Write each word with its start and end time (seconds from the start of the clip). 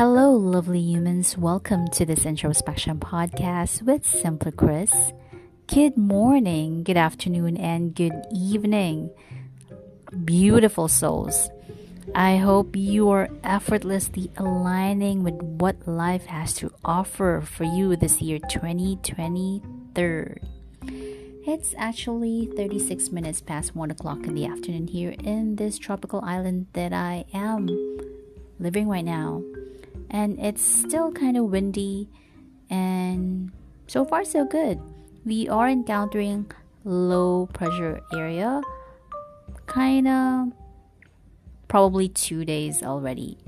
Hello, 0.00 0.32
lovely 0.32 0.80
humans. 0.80 1.36
Welcome 1.36 1.88
to 1.88 2.06
this 2.06 2.24
introspection 2.24 2.98
podcast 3.00 3.82
with 3.82 4.06
Simply 4.06 4.50
Chris. 4.50 5.12
Good 5.66 5.98
morning, 5.98 6.84
good 6.84 6.96
afternoon, 6.96 7.58
and 7.58 7.94
good 7.94 8.14
evening, 8.34 9.10
beautiful 10.24 10.88
souls. 10.88 11.50
I 12.14 12.38
hope 12.38 12.76
you 12.76 13.10
are 13.10 13.28
effortlessly 13.44 14.30
aligning 14.38 15.22
with 15.22 15.34
what 15.34 15.86
life 15.86 16.24
has 16.24 16.54
to 16.54 16.72
offer 16.82 17.42
for 17.44 17.64
you 17.64 17.94
this 17.94 18.22
year 18.22 18.38
2023. 18.48 20.34
It's 21.46 21.74
actually 21.76 22.50
36 22.56 23.10
minutes 23.12 23.42
past 23.42 23.76
1 23.76 23.90
o'clock 23.90 24.24
in 24.24 24.34
the 24.34 24.46
afternoon 24.46 24.86
here 24.86 25.14
in 25.22 25.56
this 25.56 25.76
tropical 25.76 26.22
island 26.24 26.68
that 26.72 26.94
I 26.94 27.26
am 27.34 27.68
living 28.58 28.88
right 28.88 29.04
now 29.04 29.42
and 30.10 30.38
it's 30.40 30.62
still 30.62 31.12
kind 31.12 31.36
of 31.36 31.44
windy. 31.44 32.08
And 32.68 33.52
so 33.86 34.04
far 34.04 34.24
so 34.24 34.44
good. 34.44 34.80
We 35.24 35.48
are 35.48 35.68
encountering 35.68 36.50
low 36.84 37.46
pressure 37.52 38.00
area. 38.12 38.62
Kind 39.66 40.08
of 40.08 40.52
probably 41.68 42.08
two 42.08 42.44
days 42.44 42.82
already. 42.82 43.38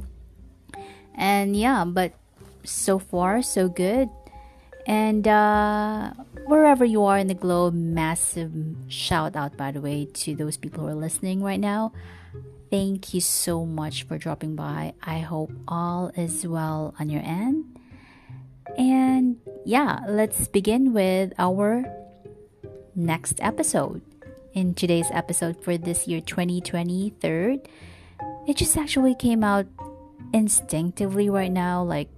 And 1.15 1.57
yeah 1.57 1.85
but 1.85 2.15
so 2.65 2.99
far 2.99 3.43
so 3.43 3.69
good. 3.69 4.09
And 4.85 5.29
uh, 5.29 6.11
wherever 6.47 6.85
you 6.85 7.05
are 7.05 7.19
in 7.19 7.29
the 7.29 7.35
globe 7.35 7.75
massive 7.75 8.53
shout 8.89 9.37
out 9.37 9.57
by 9.57 9.71
the 9.71 9.81
way 9.81 10.07
to 10.07 10.35
those 10.35 10.57
people 10.57 10.83
who 10.83 10.89
are 10.89 10.95
listening 10.95 11.43
right 11.43 11.61
now 11.61 11.93
Thank 12.73 13.13
you 13.13 13.21
so 13.21 13.67
much 13.67 14.05
for 14.05 14.17
dropping 14.17 14.57
by. 14.57 14.95
I 15.03 15.19
hope 15.19 15.53
all 15.69 16.11
is 16.17 16.47
well 16.47 16.95
on 16.99 17.11
your 17.11 17.21
end. 17.21 17.79
And 18.79 19.37
yeah, 19.67 20.01
let's 20.09 20.49
begin 20.49 20.95
with 20.95 21.35
our 21.39 21.85
next 22.97 23.43
episode. 23.43 24.01
In 24.55 24.73
today's 24.73 25.11
episode 25.13 25.63
for 25.63 25.77
this 25.77 26.09
year 26.09 26.23
2023, 26.23 27.61
it 28.49 28.57
just 28.57 28.79
actually 28.79 29.17
came 29.17 29.45
out 29.45 29.67
instinctively 30.33 31.29
right 31.29 31.53
now. 31.53 31.83
Like, 31.83 32.09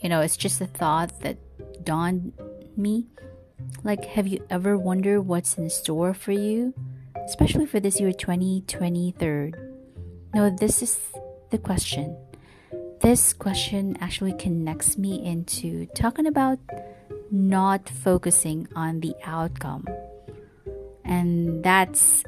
you 0.00 0.08
know, 0.08 0.22
it's 0.22 0.38
just 0.38 0.58
a 0.62 0.66
thought 0.66 1.20
that 1.20 1.36
dawned 1.84 2.32
me. 2.78 3.08
Like, 3.84 4.06
have 4.06 4.26
you 4.26 4.42
ever 4.48 4.78
wondered 4.78 5.20
what's 5.20 5.58
in 5.58 5.68
store 5.68 6.14
for 6.14 6.32
you? 6.32 6.72
Especially 7.26 7.66
for 7.66 7.80
this 7.80 8.00
year 8.00 8.12
2023. 8.12 9.52
No, 10.34 10.50
this 10.50 10.82
is 10.82 10.98
the 11.50 11.58
question. 11.58 12.16
This 13.00 13.32
question 13.32 13.96
actually 14.00 14.32
connects 14.34 14.96
me 14.96 15.24
into 15.24 15.86
talking 15.94 16.26
about 16.26 16.58
not 17.30 17.88
focusing 17.88 18.68
on 18.74 19.00
the 19.00 19.14
outcome. 19.24 19.86
And 21.04 21.62
that's 21.62 22.24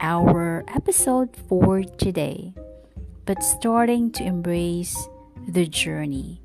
our 0.00 0.64
episode 0.68 1.36
for 1.48 1.82
today. 1.82 2.54
But 3.26 3.42
starting 3.42 4.10
to 4.12 4.24
embrace 4.24 4.96
the 5.46 5.66
journey. 5.66 6.39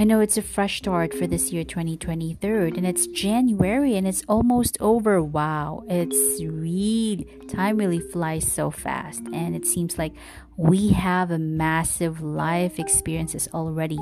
I 0.00 0.04
know 0.04 0.20
it's 0.20 0.38
a 0.38 0.42
fresh 0.42 0.78
start 0.78 1.12
for 1.12 1.26
this 1.26 1.52
year 1.52 1.62
2023 1.62 2.68
and 2.68 2.86
it's 2.86 3.06
January 3.08 3.96
and 3.96 4.08
it's 4.08 4.22
almost 4.26 4.78
over. 4.80 5.22
Wow, 5.22 5.84
it's 5.90 6.42
really 6.42 7.28
time 7.48 7.76
really 7.76 8.00
flies 8.00 8.50
so 8.50 8.70
fast 8.70 9.20
and 9.34 9.54
it 9.54 9.66
seems 9.66 9.98
like 9.98 10.14
we 10.56 10.92
have 10.92 11.30
a 11.30 11.38
massive 11.38 12.22
life 12.22 12.78
experiences 12.78 13.46
already. 13.52 13.98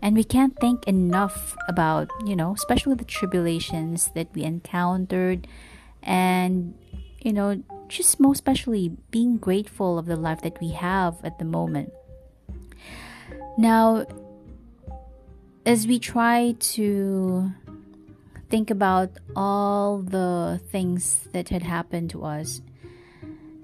And 0.00 0.16
we 0.16 0.24
can't 0.24 0.58
think 0.58 0.88
enough 0.88 1.54
about, 1.68 2.08
you 2.24 2.34
know, 2.34 2.54
especially 2.54 2.94
the 2.94 3.04
tribulations 3.04 4.10
that 4.14 4.28
we 4.32 4.42
encountered 4.42 5.46
and 6.02 6.78
you 7.20 7.34
know, 7.34 7.62
just 7.88 8.18
most 8.18 8.36
especially 8.36 8.96
being 9.10 9.36
grateful 9.36 9.98
of 9.98 10.06
the 10.06 10.16
life 10.16 10.40
that 10.40 10.58
we 10.62 10.70
have 10.70 11.22
at 11.22 11.38
the 11.38 11.44
moment. 11.44 11.92
Now, 13.58 14.06
as 15.66 15.86
we 15.86 15.98
try 15.98 16.54
to 16.58 17.50
think 18.50 18.70
about 18.70 19.10
all 19.34 19.98
the 19.98 20.60
things 20.70 21.26
that 21.32 21.48
had 21.48 21.62
happened 21.62 22.10
to 22.10 22.24
us, 22.24 22.60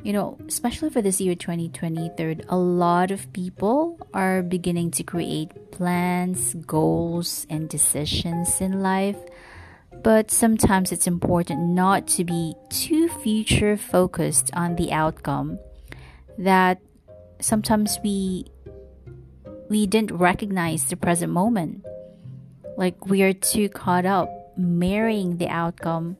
you 0.02 0.14
know, 0.14 0.38
especially 0.48 0.88
for 0.88 1.02
this 1.02 1.20
year 1.20 1.34
2023, 1.34 2.40
a 2.48 2.56
lot 2.56 3.10
of 3.10 3.30
people 3.34 3.98
are 4.14 4.42
beginning 4.42 4.90
to 4.92 5.02
create 5.02 5.72
plans, 5.72 6.54
goals, 6.66 7.46
and 7.50 7.68
decisions 7.68 8.60
in 8.62 8.82
life. 8.82 9.18
But 10.02 10.30
sometimes 10.30 10.92
it's 10.92 11.06
important 11.06 11.60
not 11.60 12.06
to 12.16 12.24
be 12.24 12.54
too 12.70 13.08
future 13.08 13.76
focused 13.76 14.50
on 14.54 14.76
the 14.76 14.90
outcome 14.92 15.58
that 16.38 16.80
sometimes 17.40 17.98
we 18.02 18.46
we 19.70 19.86
didn't 19.86 20.12
recognize 20.12 20.84
the 20.84 20.96
present 20.96 21.32
moment 21.32 21.86
like 22.76 23.06
we 23.06 23.22
are 23.22 23.32
too 23.32 23.68
caught 23.68 24.04
up 24.04 24.28
marrying 24.56 25.36
the 25.36 25.48
outcome, 25.48 26.16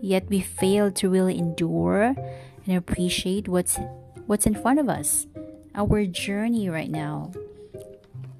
yet 0.00 0.28
we 0.28 0.40
fail 0.40 0.90
to 0.92 1.10
really 1.10 1.38
endure 1.38 2.14
and 2.66 2.76
appreciate 2.76 3.48
what's 3.48 3.78
what's 4.26 4.46
in 4.46 4.54
front 4.54 4.80
of 4.80 4.88
us. 4.88 5.26
Our 5.74 6.06
journey 6.06 6.68
right 6.70 6.90
now. 6.90 7.32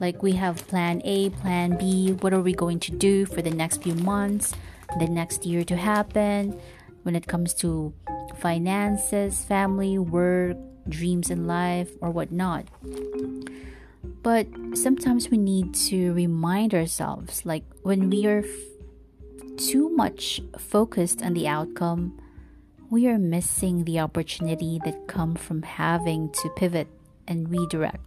Like 0.01 0.23
we 0.23 0.33
have 0.33 0.67
plan 0.69 1.03
A, 1.05 1.31
plan 1.31 1.77
B, 1.77 2.13
what 2.21 2.33
are 2.33 2.41
we 2.41 2.55
going 2.55 2.79
to 2.81 2.93
do 2.93 3.27
for 3.27 3.43
the 3.43 3.51
next 3.51 3.83
few 3.83 3.95
months, 3.97 4.55
the 5.01 5.09
next 5.09 5.45
year 5.45 5.65
to 5.65 5.77
happen 5.77 6.59
when 7.03 7.17
it 7.17 7.27
comes 7.27 7.53
to 7.55 7.93
finances, 8.39 9.45
family, 9.45 9.99
work, 9.99 10.57
dreams 10.89 11.31
in 11.31 11.49
life, 11.49 11.91
or 12.01 12.11
whatnot. 12.11 12.67
But 14.23 14.47
sometimes 14.75 15.31
we 15.31 15.39
need 15.39 15.75
to 15.89 16.13
remind 16.13 16.75
ourselves 16.75 17.47
like 17.47 17.65
when 17.83 18.11
we 18.11 18.27
are 18.27 18.41
f- 18.41 19.57
too 19.57 19.91
much 19.91 20.41
focused 20.59 21.23
on 21.23 21.35
the 21.35 21.47
outcome, 21.47 22.19
we 22.91 23.07
are 23.07 23.19
missing 23.19 23.85
the 23.85 24.01
opportunity 24.01 24.81
that 24.85 25.07
come 25.07 25.35
from 25.35 25.63
having 25.63 26.31
to 26.33 26.49
pivot 26.57 26.89
and 27.27 27.51
redirect. 27.51 28.07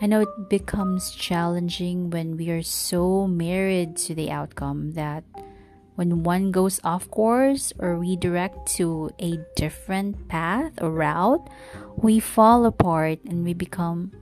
I 0.00 0.06
know 0.06 0.20
it 0.20 0.48
becomes 0.50 1.10
challenging 1.12 2.10
when 2.10 2.36
we 2.36 2.50
are 2.50 2.62
so 2.62 3.26
married 3.26 3.96
to 4.04 4.14
the 4.14 4.30
outcome 4.30 4.92
that 4.92 5.24
when 5.94 6.22
one 6.22 6.52
goes 6.52 6.78
off 6.84 7.10
course 7.10 7.72
or 7.78 7.96
redirect 7.96 8.68
to 8.76 9.10
a 9.18 9.38
different 9.56 10.28
path 10.28 10.72
or 10.82 10.90
route, 10.90 11.48
we 11.96 12.20
fall 12.20 12.66
apart 12.66 13.20
and 13.24 13.42
we 13.42 13.54
become 13.54 14.12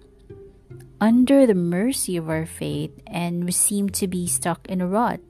under 1.05 1.47
the 1.47 1.55
mercy 1.55 2.17
of 2.17 2.31
our 2.31 2.47
fate 2.47 2.97
and 3.07 3.45
we 3.45 3.53
seem 3.53 3.91
to 3.91 4.09
be 4.09 4.27
stuck 4.27 4.67
in 4.73 4.81
a 4.81 4.87
rut. 4.89 5.21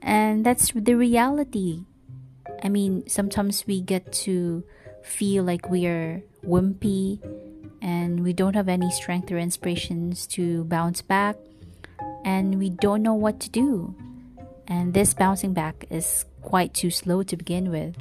And 0.00 0.46
that's 0.46 0.70
the 0.70 0.94
reality. 0.94 1.82
I 2.62 2.68
mean, 2.68 3.02
sometimes 3.08 3.66
we 3.66 3.80
get 3.80 4.12
to 4.22 4.62
feel 5.02 5.42
like 5.42 5.68
we 5.68 5.86
are 5.86 6.22
wimpy 6.46 7.18
and 7.82 8.22
we 8.22 8.32
don't 8.32 8.54
have 8.54 8.68
any 8.68 8.88
strength 8.92 9.32
or 9.32 9.38
inspirations 9.38 10.28
to 10.38 10.62
bounce 10.70 11.02
back 11.02 11.34
and 12.24 12.60
we 12.60 12.70
don't 12.70 13.02
know 13.02 13.14
what 13.14 13.40
to 13.40 13.50
do. 13.50 13.96
And 14.68 14.94
this 14.94 15.12
bouncing 15.12 15.54
back 15.54 15.86
is 15.90 16.24
quite 16.42 16.72
too 16.72 16.90
slow 16.90 17.24
to 17.24 17.36
begin 17.36 17.72
with. 17.72 17.96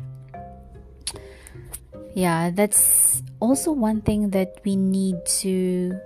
Yeah, 2.14 2.52
that's 2.52 3.24
also 3.40 3.72
one 3.72 4.02
thing 4.02 4.30
that 4.30 4.62
we 4.64 4.76
need 4.76 5.26
to 5.41 6.00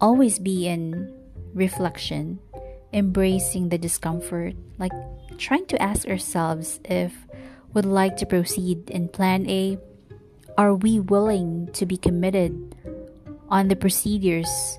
always 0.00 0.38
be 0.38 0.66
in 0.66 1.12
reflection, 1.54 2.38
embracing 2.92 3.68
the 3.68 3.78
discomfort, 3.78 4.54
like 4.78 4.92
trying 5.38 5.66
to 5.66 5.80
ask 5.80 6.08
ourselves 6.08 6.80
if 6.84 7.12
we'd 7.72 7.84
like 7.84 8.16
to 8.16 8.26
proceed 8.26 8.90
in 8.90 9.08
plan 9.08 9.48
A. 9.48 9.78
Are 10.58 10.74
we 10.74 11.00
willing 11.00 11.70
to 11.72 11.86
be 11.86 11.96
committed 11.96 12.74
on 13.48 13.68
the 13.68 13.76
procedures? 13.76 14.78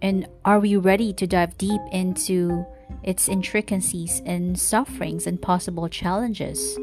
And 0.00 0.28
are 0.44 0.60
we 0.60 0.76
ready 0.76 1.12
to 1.14 1.26
dive 1.26 1.56
deep 1.58 1.80
into 1.90 2.66
its 3.02 3.28
intricacies 3.28 4.22
and 4.26 4.58
sufferings 4.58 5.26
and 5.26 5.40
possible 5.40 5.88
challenges? 5.88 6.78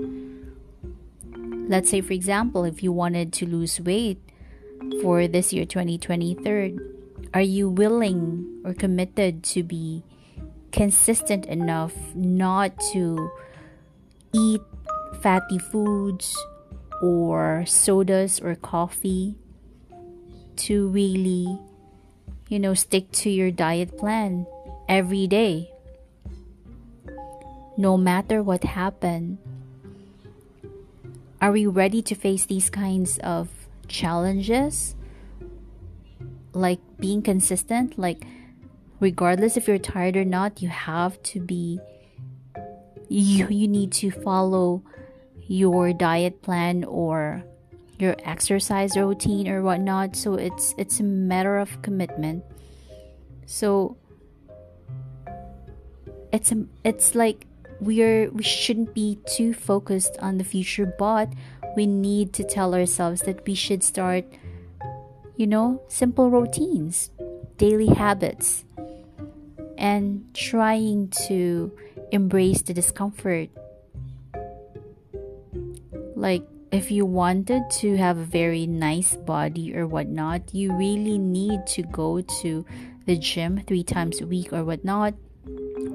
Let's 1.68 1.90
say, 1.90 2.02
for 2.02 2.14
example, 2.14 2.64
if 2.64 2.84
you 2.84 2.92
wanted 2.92 3.34
to 3.34 3.46
lose 3.46 3.80
weight 3.80 4.20
for 5.02 5.28
this 5.28 5.54
year 5.54 5.66
2023, 5.66 6.78
are 7.34 7.42
you 7.42 7.70
willing 7.70 8.62
or 8.64 8.74
committed 8.74 9.44
to 9.44 9.64
be 9.64 10.04
consistent 10.72 11.46
enough 11.46 11.94
not 12.16 12.78
to 12.92 13.32
eat 14.34 14.62
fatty 15.22 15.58
foods 15.58 16.36
or 17.02 17.64
sodas 17.66 18.40
or 18.40 18.56
coffee 18.56 19.36
to 20.56 20.88
really, 20.90 21.60
you 22.50 22.60
know, 22.60 22.74
stick 22.74 23.12
to 23.12 23.30
your 23.30 23.52
diet 23.52 23.98
plan 23.98 24.46
every 24.88 25.28
day. 25.28 25.72
No 27.78 27.98
matter 27.98 28.42
what 28.42 28.64
happened, 28.64 29.38
are 31.42 31.52
we 31.52 31.66
ready 31.66 32.02
to 32.04 32.16
face 32.16 32.46
these 32.46 32.70
kinds 32.70 33.18
of 33.20 33.50
challenges? 33.88 34.96
Like 36.56 36.80
being 36.98 37.22
consistent, 37.22 38.00
like 38.00 38.24
regardless 39.00 39.58
if 39.58 39.68
you're 39.68 39.78
tired 39.78 40.16
or 40.16 40.24
not, 40.24 40.62
you 40.62 40.70
have 40.70 41.22
to 41.36 41.40
be 41.40 41.80
you 43.10 43.48
you 43.50 43.68
need 43.68 43.92
to 43.92 44.10
follow 44.10 44.82
your 45.48 45.94
diet 45.94 46.42
plan 46.42 46.84
or 46.86 47.44
your 48.00 48.16
exercise 48.24 48.96
routine 48.96 49.48
or 49.48 49.62
whatnot. 49.62 50.16
So 50.16 50.36
it's 50.36 50.74
it's 50.78 51.00
a 51.00 51.04
matter 51.04 51.58
of 51.58 51.82
commitment. 51.82 52.44
So 53.46 53.98
it's 56.32 56.52
a, 56.52 56.66
it's 56.84 57.16
like 57.16 57.46
we're 57.80 58.30
we 58.32 58.44
shouldn't 58.44 58.94
be 58.94 59.20
too 59.26 59.54
focused 59.54 60.18
on 60.20 60.38
the 60.38 60.44
future 60.44 60.86
but 60.86 61.32
we 61.76 61.86
need 61.86 62.34
to 62.34 62.44
tell 62.44 62.74
ourselves 62.74 63.22
that 63.22 63.46
we 63.46 63.54
should 63.54 63.84
start 63.84 64.26
you 65.38 65.48
know 65.48 65.82
simple 65.88 66.30
routines 66.30 67.10
daily 67.58 67.88
habits 67.88 68.66
and 69.78 70.34
trying 70.34 71.10
to 71.28 71.72
embrace 72.12 72.62
the 72.62 72.74
discomfort. 72.74 73.50
Like, 76.16 76.44
if 76.72 76.92
you 76.92 77.06
wanted 77.06 77.64
to 77.82 77.96
have 77.98 78.18
a 78.18 78.24
very 78.24 78.66
nice 78.66 79.16
body 79.16 79.76
or 79.76 79.88
whatnot, 79.88 80.54
you 80.54 80.74
really 80.74 81.18
need 81.18 81.68
to 81.68 81.84
go 81.84 82.22
to 82.22 82.66
the 83.06 83.18
gym 83.18 83.62
three 83.68 83.84
times 83.84 84.22
a 84.22 84.28
week 84.28 84.52
or 84.52 84.64
whatnot, 84.64 85.14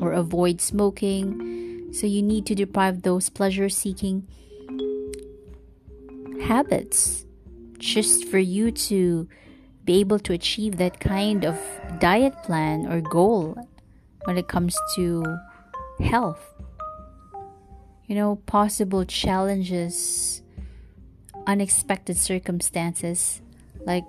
or 0.00 0.12
avoid 0.12 0.60
smoking. 0.60 1.92
So, 1.92 2.06
you 2.06 2.22
need 2.22 2.46
to 2.46 2.54
deprive 2.54 3.02
those 3.02 3.28
pleasure 3.28 3.68
seeking 3.68 4.26
habits 6.42 7.26
just 7.80 8.28
for 8.28 8.38
you 8.38 8.70
to 8.70 9.26
be 9.84 9.98
able 9.98 10.18
to 10.20 10.32
achieve 10.32 10.76
that 10.76 11.00
kind 11.00 11.44
of 11.44 11.58
diet 11.98 12.34
plan 12.44 12.86
or 12.86 13.00
goal 13.00 13.56
when 14.24 14.38
it 14.38 14.46
comes 14.46 14.76
to 14.94 15.24
health. 15.98 16.54
You 18.06 18.14
know, 18.14 18.36
possible 18.46 19.04
challenges, 19.04 20.42
unexpected 21.46 22.16
circumstances, 22.16 23.40
like 23.86 24.04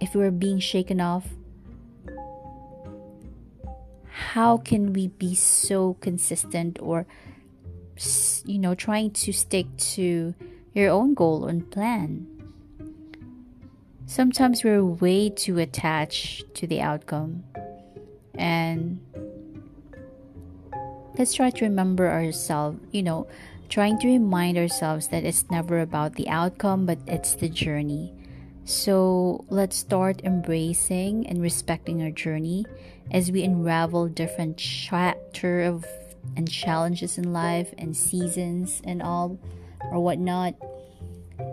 if 0.00 0.14
we 0.14 0.24
are 0.24 0.30
being 0.30 0.58
shaken 0.58 1.00
off, 1.00 1.26
how 4.10 4.58
can 4.58 4.92
we 4.92 5.08
be 5.08 5.34
so 5.34 5.94
consistent 5.94 6.78
or, 6.80 7.06
you 8.44 8.58
know, 8.58 8.74
trying 8.74 9.12
to 9.12 9.32
stick 9.32 9.66
to 9.96 10.34
your 10.74 10.90
own 10.90 11.14
goal 11.14 11.46
and 11.46 11.70
plan? 11.70 12.31
Sometimes 14.12 14.62
we're 14.62 14.84
way 14.84 15.30
too 15.30 15.58
attached 15.58 16.54
to 16.56 16.66
the 16.66 16.82
outcome 16.82 17.44
and 18.34 19.00
let's 21.16 21.32
try 21.32 21.48
to 21.48 21.64
remember 21.64 22.10
ourselves, 22.10 22.78
you 22.90 23.02
know, 23.02 23.26
trying 23.70 23.98
to 24.00 24.08
remind 24.08 24.58
ourselves 24.58 25.08
that 25.08 25.24
it's 25.24 25.50
never 25.50 25.80
about 25.80 26.16
the 26.16 26.28
outcome, 26.28 26.84
but 26.84 26.98
it's 27.06 27.36
the 27.36 27.48
journey. 27.48 28.12
So 28.66 29.46
let's 29.48 29.78
start 29.78 30.20
embracing 30.24 31.26
and 31.26 31.40
respecting 31.40 32.02
our 32.02 32.10
journey 32.10 32.66
as 33.12 33.32
we 33.32 33.42
unravel 33.42 34.08
different 34.08 34.58
chapter 34.58 35.62
of 35.62 35.86
and 36.36 36.50
challenges 36.50 37.16
in 37.16 37.32
life 37.32 37.72
and 37.78 37.96
seasons 37.96 38.82
and 38.84 39.00
all 39.00 39.38
or 39.90 40.00
whatnot 40.00 40.54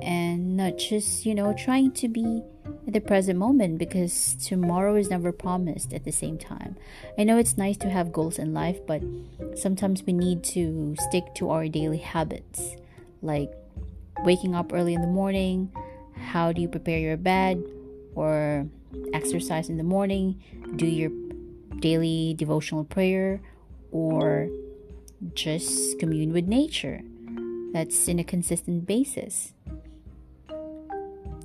and 0.01 0.57
not 0.57 0.77
just 0.77 1.25
you 1.25 1.35
know 1.35 1.53
trying 1.53 1.91
to 1.91 2.07
be 2.07 2.41
at 2.87 2.93
the 2.93 3.01
present 3.01 3.37
moment 3.37 3.77
because 3.77 4.35
tomorrow 4.35 4.95
is 4.95 5.09
never 5.09 5.31
promised 5.31 5.93
at 5.93 6.03
the 6.03 6.11
same 6.11 6.37
time. 6.37 6.75
I 7.17 7.23
know 7.23 7.37
it's 7.37 7.57
nice 7.57 7.77
to 7.77 7.89
have 7.89 8.11
goals 8.11 8.39
in 8.39 8.53
life, 8.53 8.79
but 8.87 9.01
sometimes 9.55 10.03
we 10.03 10.13
need 10.13 10.43
to 10.55 10.95
stick 10.99 11.33
to 11.35 11.49
our 11.49 11.67
daily 11.67 11.97
habits 11.97 12.75
like 13.21 13.51
waking 14.23 14.55
up 14.55 14.73
early 14.73 14.93
in 14.93 15.01
the 15.01 15.07
morning, 15.07 15.71
how 16.15 16.51
do 16.51 16.61
you 16.61 16.67
prepare 16.67 16.99
your 16.99 17.17
bed, 17.17 17.63
or 18.15 18.67
exercise 19.13 19.69
in 19.69 19.77
the 19.77 19.83
morning, 19.83 20.41
do 20.75 20.85
your 20.85 21.11
daily 21.79 22.33
devotional 22.37 22.83
prayer, 22.83 23.41
or 23.91 24.49
just 25.33 25.99
commune 25.99 26.33
with 26.33 26.47
nature. 26.47 27.01
That's 27.71 28.07
in 28.07 28.19
a 28.19 28.23
consistent 28.23 28.85
basis. 28.85 29.53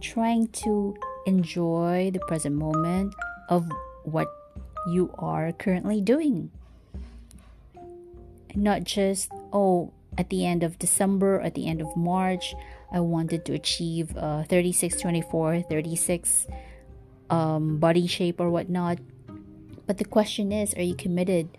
Trying 0.00 0.48
to 0.64 0.96
enjoy 1.26 2.10
the 2.12 2.20
present 2.20 2.56
moment 2.56 3.14
of 3.48 3.66
what 4.04 4.28
you 4.86 5.10
are 5.18 5.52
currently 5.52 6.00
doing. 6.00 6.50
Not 8.54 8.84
just, 8.84 9.30
oh, 9.52 9.92
at 10.16 10.30
the 10.30 10.46
end 10.46 10.62
of 10.62 10.78
December, 10.78 11.40
at 11.40 11.54
the 11.54 11.66
end 11.66 11.80
of 11.80 11.96
March, 11.96 12.54
I 12.92 13.00
wanted 13.00 13.44
to 13.46 13.52
achieve 13.52 14.16
uh, 14.16 14.44
36, 14.44 15.00
24, 15.00 15.62
36 15.62 16.46
um, 17.30 17.78
body 17.78 18.06
shape 18.06 18.40
or 18.40 18.50
whatnot. 18.50 18.98
But 19.86 19.98
the 19.98 20.04
question 20.04 20.52
is, 20.52 20.74
are 20.74 20.82
you 20.82 20.94
committed 20.94 21.58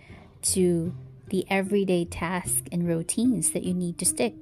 to 0.54 0.96
the 1.30 1.46
everyday 1.50 2.06
tasks 2.06 2.64
and 2.72 2.88
routines 2.88 3.52
that 3.52 3.64
you 3.64 3.74
need 3.74 3.98
to 3.98 4.06
stick? 4.06 4.36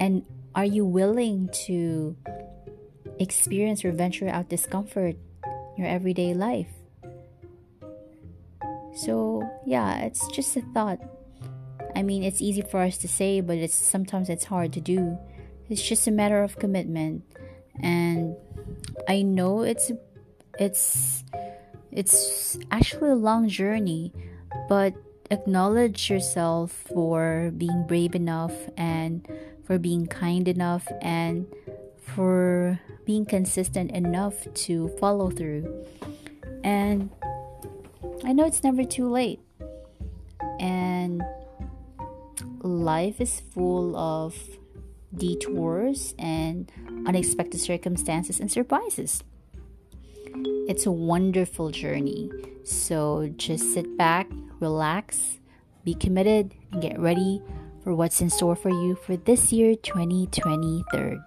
And 0.00 0.24
are 0.54 0.64
you 0.64 0.84
willing 0.84 1.48
to 1.66 2.16
experience 3.20 3.84
or 3.84 3.92
venture 3.92 4.28
out 4.28 4.48
discomfort 4.48 5.14
in 5.44 5.84
your 5.84 5.86
everyday 5.86 6.34
life. 6.34 6.72
So, 8.96 9.48
yeah, 9.66 10.00
it's 10.00 10.26
just 10.28 10.56
a 10.56 10.62
thought. 10.74 10.98
I 11.94 12.02
mean, 12.02 12.24
it's 12.24 12.40
easy 12.40 12.62
for 12.62 12.80
us 12.80 12.96
to 12.98 13.08
say, 13.08 13.40
but 13.40 13.58
it's 13.58 13.74
sometimes 13.74 14.28
it's 14.28 14.44
hard 14.44 14.72
to 14.72 14.80
do. 14.80 15.18
It's 15.68 15.82
just 15.82 16.08
a 16.08 16.10
matter 16.10 16.42
of 16.42 16.58
commitment. 16.58 17.22
And 17.78 18.34
I 19.06 19.22
know 19.22 19.62
it's 19.62 19.92
it's 20.58 21.24
it's 21.92 22.58
actually 22.70 23.10
a 23.10 23.14
long 23.14 23.48
journey, 23.48 24.12
but 24.68 24.94
acknowledge 25.30 26.10
yourself 26.10 26.72
for 26.72 27.52
being 27.56 27.86
brave 27.86 28.14
enough 28.14 28.54
and 28.76 29.26
for 29.70 29.78
being 29.78 30.04
kind 30.04 30.48
enough 30.48 30.88
and 31.00 31.46
for 31.96 32.80
being 33.04 33.24
consistent 33.24 33.92
enough 33.92 34.52
to 34.52 34.88
follow 34.98 35.30
through. 35.30 35.86
And 36.64 37.08
I 38.24 38.32
know 38.32 38.46
it's 38.46 38.64
never 38.64 38.82
too 38.82 39.08
late. 39.08 39.38
And 40.58 41.22
life 42.62 43.20
is 43.20 43.38
full 43.54 43.94
of 43.94 44.34
detours 45.14 46.16
and 46.18 46.72
unexpected 47.06 47.60
circumstances 47.60 48.40
and 48.40 48.50
surprises. 48.50 49.22
It's 50.66 50.84
a 50.84 50.90
wonderful 50.90 51.70
journey. 51.70 52.28
So 52.64 53.32
just 53.36 53.72
sit 53.72 53.96
back, 53.96 54.28
relax, 54.58 55.38
be 55.84 55.94
committed, 55.94 56.56
and 56.72 56.82
get 56.82 56.98
ready 56.98 57.40
for 57.82 57.94
what's 57.94 58.20
in 58.20 58.30
store 58.30 58.56
for 58.56 58.70
you 58.70 58.94
for 58.94 59.16
this 59.16 59.52
year 59.52 59.74
2023. 59.74 61.18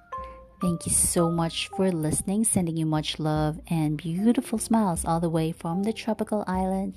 Thank 0.62 0.86
you 0.86 0.91
so 0.91 1.29
much 1.29 1.67
for 1.75 1.91
listening. 1.91 2.45
Sending 2.45 2.77
you 2.77 2.86
much 2.86 3.19
love 3.19 3.60
and 3.69 3.98
beautiful 3.98 4.57
smiles 4.57 5.03
all 5.03 5.19
the 5.19 5.29
way 5.29 5.51
from 5.51 5.83
the 5.83 5.91
tropical 5.91 6.45
island, 6.48 6.95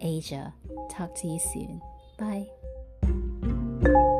Asia. 0.00 0.52
Talk 0.90 1.14
to 1.16 1.28
you 1.28 1.38
soon. 1.38 1.80
Bye. 2.18 4.10